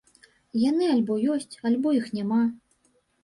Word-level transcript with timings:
Яны 0.69 0.87
альбо 0.93 1.17
ёсць, 1.35 1.59
альбо 1.71 1.93
іх 1.99 2.09
няма. 2.21 2.39